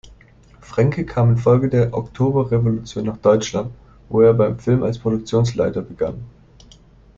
Frenke 0.61 1.05
kam 1.05 1.29
infolge 1.29 1.69
der 1.69 1.93
Oktoberrevolution 1.93 3.05
nach 3.05 3.17
Deutschland, 3.17 3.71
wo 4.09 4.21
er 4.21 4.33
beim 4.33 4.57
Film 4.57 4.81
als 4.81 4.97
Produktionsleiter 4.97 5.83
begann. 5.83 6.23